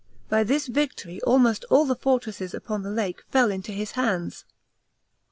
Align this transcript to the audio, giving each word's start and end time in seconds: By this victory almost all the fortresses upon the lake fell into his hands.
By 0.29 0.43
this 0.43 0.65
victory 0.65 1.21
almost 1.21 1.63
all 1.65 1.85
the 1.85 1.95
fortresses 1.95 2.55
upon 2.55 2.81
the 2.81 2.89
lake 2.89 3.21
fell 3.29 3.51
into 3.51 3.71
his 3.71 3.91
hands. 3.91 4.45